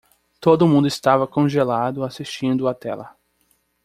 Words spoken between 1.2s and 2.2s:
congelado